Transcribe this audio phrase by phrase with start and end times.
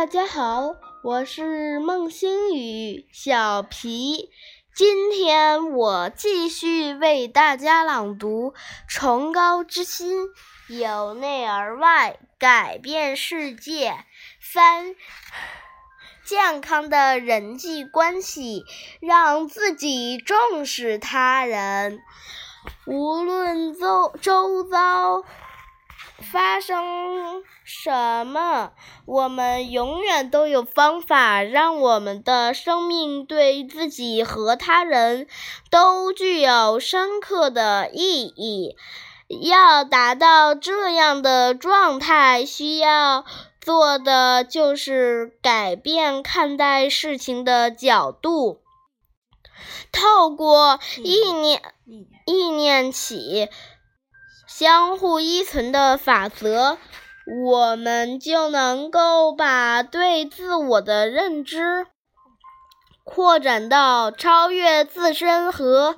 [0.00, 4.30] 大家好，我是孟星宇小皮。
[4.74, 8.52] 今天我继续为大家朗读
[8.88, 10.28] 《崇高之心》，
[10.74, 14.06] 由内而外改变世界。
[14.40, 14.96] 三、
[16.24, 18.64] 健康的人际关系，
[19.02, 22.00] 让自己重视他人，
[22.86, 25.24] 无论周周遭。
[26.20, 28.72] 发生什么？
[29.06, 35.26] 我们永远都有方法，让我们的生命对自己和他人
[35.70, 38.76] 都具有深刻的意义。
[39.42, 43.24] 要达到这样的状态，需要
[43.60, 48.60] 做的就是改变看待事情的角度，
[49.92, 51.62] 透过意念
[52.26, 53.48] 意念起。
[54.52, 56.76] 相互依存的法则，
[57.46, 61.86] 我们就能够把对自我的认知
[63.04, 65.94] 扩展到超越自身和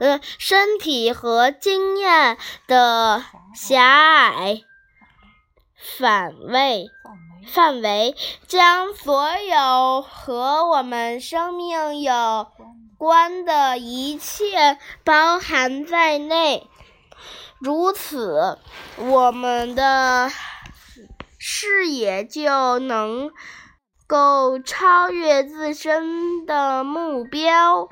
[0.00, 4.62] 呃身体和经验的狭隘
[5.76, 6.90] 范围
[7.46, 8.16] 范围，
[8.48, 12.48] 将所有和我们生命有
[12.98, 16.68] 关的一切包含在内。
[17.62, 18.58] 如此，
[18.96, 20.28] 我们的
[21.38, 23.30] 视野就能
[24.08, 27.88] 够超越自身的目标，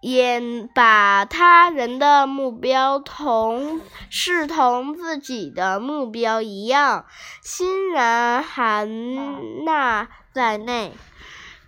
[0.00, 0.40] 也
[0.76, 7.04] 把他人的目标同视同自己的目标一样，
[7.42, 10.92] 欣然含纳在内。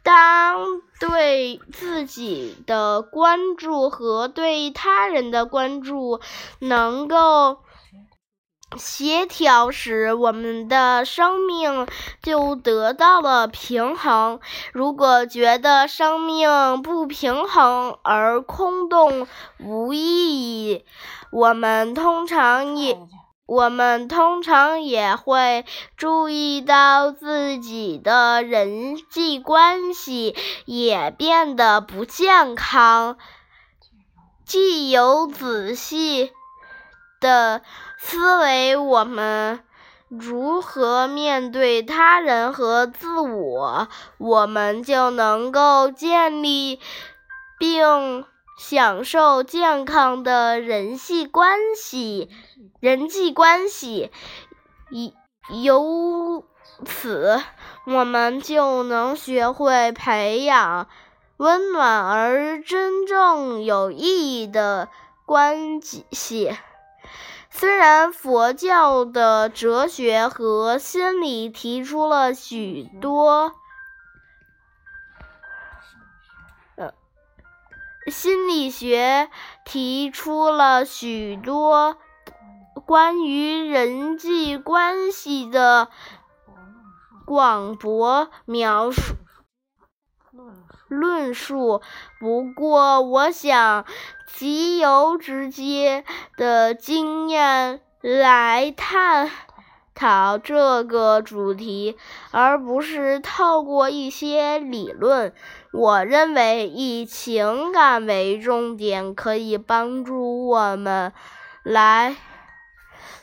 [0.03, 6.21] 当对自己的关注和对他人的关注
[6.59, 7.59] 能够
[8.77, 11.87] 协调时，我们的生命
[12.23, 14.41] 就得到了平衡。
[14.73, 19.27] 如果觉得生命不平衡而空洞
[19.59, 20.85] 无意义，
[21.31, 22.97] 我们通常也。
[23.51, 25.65] 我们通常也会
[25.97, 33.19] 注意到自己的人际关系也变得不健康。
[34.45, 36.31] 既有仔细
[37.21, 37.63] 的
[37.99, 39.65] 思维，我们
[40.09, 46.79] 如何面对他人和自我，我们就能够建立
[47.59, 48.25] 并。
[48.61, 52.29] 享受健康的人际关系，
[52.79, 54.11] 人际关系，
[54.91, 55.15] 以
[55.63, 56.45] 由
[56.85, 57.41] 此，
[57.87, 60.89] 我们就能学会培养
[61.39, 64.91] 温暖而真正有意义的
[65.25, 65.81] 关
[66.13, 66.55] 系。
[67.49, 73.55] 虽然佛教的哲学和心理提出了许多。
[78.11, 79.31] 心理学
[79.65, 81.97] 提出了许多
[82.87, 85.89] 关于人际关系的
[87.25, 89.15] 广博描述
[90.89, 91.83] 论述，
[92.19, 93.85] 不过，我想
[94.27, 96.05] 极有直接
[96.37, 99.31] 的经验来探。
[99.95, 101.97] 讨这个主题，
[102.31, 105.33] 而不是透过一些理论。
[105.73, 111.13] 我认为以情感为重点，可以帮助我们
[111.63, 112.17] 来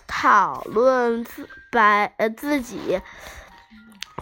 [0.06, 3.02] 讨论自白呃自己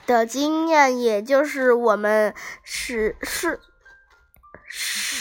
[0.07, 2.33] 的经验，也就是我们
[2.63, 3.59] 是是。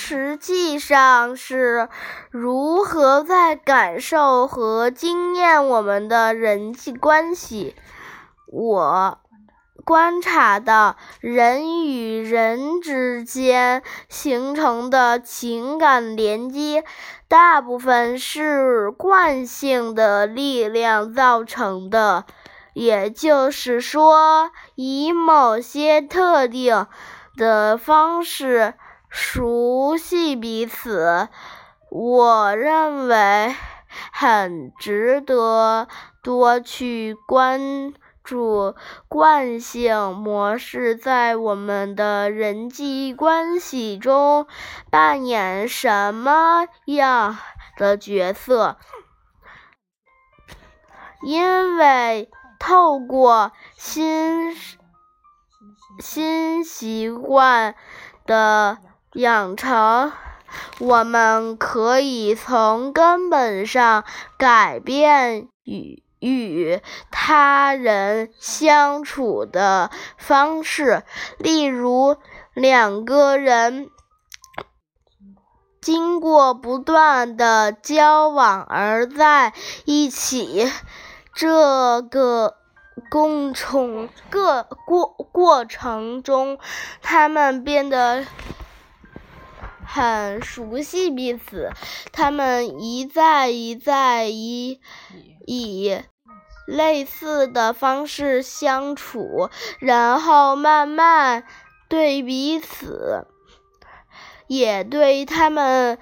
[0.06, 1.88] 实际上是
[2.30, 7.74] 如何在感受和经验我们的人际关系。
[8.52, 9.18] 我
[9.82, 16.84] 观察到，人与人之间形成的情感连接，
[17.26, 22.26] 大部分是惯性的力量造成的，
[22.74, 26.86] 也就是说，以某些特定
[27.38, 28.74] 的方式。
[29.16, 31.28] 熟悉彼此，
[31.88, 33.54] 我认为
[34.12, 35.86] 很值得
[36.20, 37.94] 多去关
[38.24, 38.74] 注
[39.06, 44.48] 惯性模式在我们的人际关系中
[44.90, 47.38] 扮演什么样
[47.76, 48.78] 的角色，
[51.22, 52.28] 因为
[52.58, 54.56] 透过新
[56.00, 57.76] 新习惯
[58.26, 58.78] 的。
[59.14, 60.12] 养成，
[60.80, 64.04] 我们可以从根本上
[64.36, 66.80] 改变与与
[67.12, 71.04] 他人相处的方式，
[71.38, 72.16] 例如
[72.54, 73.88] 两个人
[75.80, 79.52] 经过不断的交往而在
[79.84, 80.68] 一起，
[81.34, 82.56] 这个
[83.10, 86.58] 共从个过过程中，
[87.00, 88.26] 他们变得。
[89.94, 91.70] 很熟悉彼此，
[92.10, 94.80] 他们一再一再以
[95.46, 96.00] 以
[96.66, 101.44] 类似的方式相处，然后慢慢
[101.88, 103.24] 对彼此，
[104.48, 105.96] 也对他们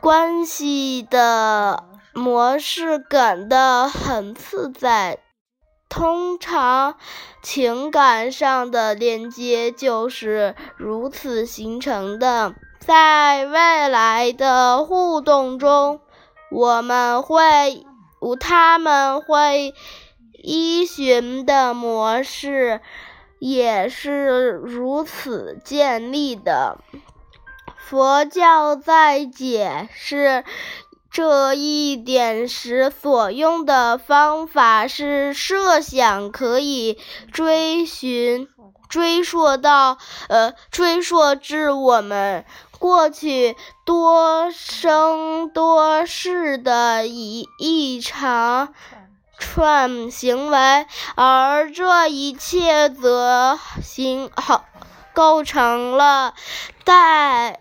[0.00, 1.84] 关系的
[2.14, 5.18] 模式感到很自在。
[5.90, 6.96] 通常，
[7.42, 12.54] 情感上的连接就是如此形成的。
[12.80, 16.00] 在未来的互动中，
[16.50, 17.86] 我们会，
[18.40, 19.74] 他们会
[20.42, 22.80] 依循的模式
[23.38, 26.78] 也是如此建立的。
[27.76, 30.44] 佛教在解释。
[31.12, 37.00] 这一点时所用的方法是设想可以
[37.32, 38.46] 追寻、
[38.90, 39.96] 追溯到
[40.28, 42.44] 呃，追溯至我们
[42.78, 43.56] 过去
[43.86, 48.74] 多生多世的一一长
[49.38, 54.66] 串行为，而这一切则形好
[55.14, 56.34] 构成了
[56.84, 57.58] 带。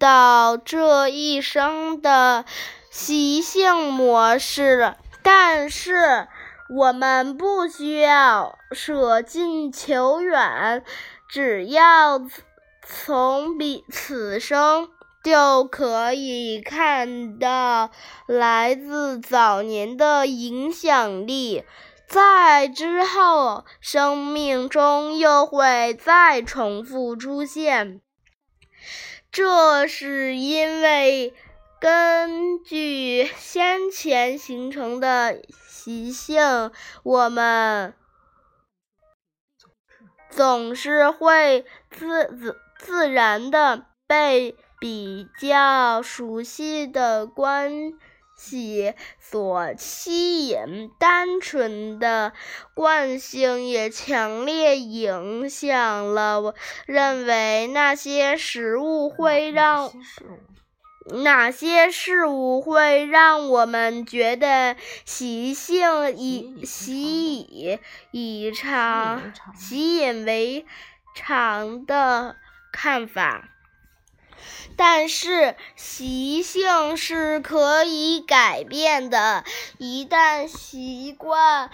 [0.00, 2.44] 到这一生的
[2.90, 6.26] 习性模式，但是
[6.74, 10.82] 我们不需要舍近求远，
[11.28, 12.18] 只要
[12.82, 14.88] 从彼此生
[15.22, 17.90] 就可以看到
[18.26, 21.62] 来自早年的影响力，
[22.06, 28.00] 在之后生命中又会再重复出现。
[29.30, 31.34] 这是因为
[31.82, 36.70] 根据先前形成的习性，
[37.02, 37.92] 我们
[40.30, 47.94] 总是会自自自然的被比较熟悉的关。
[48.34, 52.32] 系所吸引，单纯的
[52.74, 56.54] 惯性也强烈影响了我
[56.86, 59.92] 认为那些食物会让
[61.10, 67.78] 哪些事物会让我们觉得习性以习以
[68.12, 70.64] 以常习以为
[71.14, 72.36] 常的
[72.72, 73.48] 看法。
[74.76, 79.44] 但是习性是可以改变的，
[79.78, 81.70] 一旦习惯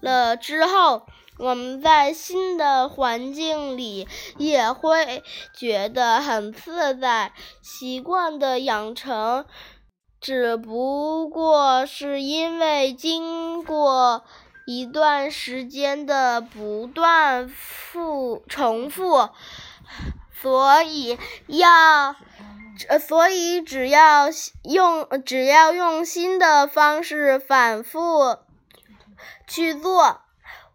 [0.00, 1.06] 了之后，
[1.38, 5.22] 我们在新的环境里也会
[5.54, 7.32] 觉得很自在。
[7.62, 9.46] 习惯的养成
[10.20, 14.24] 只不过是因为经过
[14.66, 19.30] 一段时间的不断复重复。
[20.40, 22.14] 所以要，
[23.00, 24.26] 所以只要
[24.62, 28.38] 用只要用新的方式反复
[29.48, 30.20] 去做，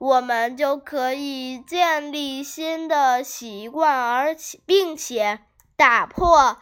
[0.03, 5.39] 我们就可以建立新的习惯，而且并且
[5.77, 6.57] 打破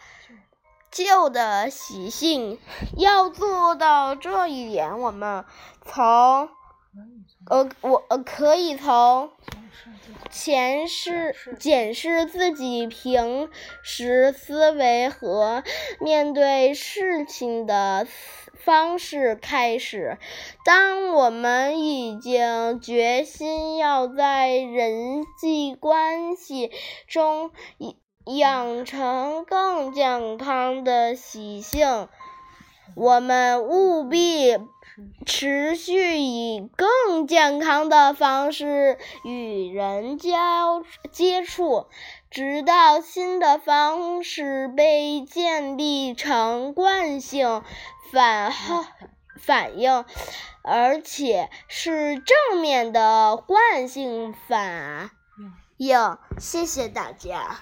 [0.92, 2.60] 旧的习性。
[2.96, 5.44] 要做到这一点，我们
[5.84, 6.50] 从
[7.48, 9.32] 呃，我呃可以从。
[10.30, 13.50] 前视检视自己平
[13.82, 15.64] 时思维和
[16.00, 18.08] 面对事情的
[18.64, 20.18] 方式开始。
[20.66, 26.72] 当我们已经决心要在人际关系
[27.08, 27.52] 中
[28.26, 32.08] 养成更健康的习性，
[32.96, 34.58] 我们务必。
[35.26, 41.88] 持续以更健康的方式与人交接触，
[42.32, 47.62] 直到新的方式被建立成惯性
[48.10, 48.86] 反后
[49.38, 50.06] 反应，
[50.64, 55.12] 而且是正面的惯性反
[55.76, 56.18] 应。
[56.40, 57.58] 谢谢大家。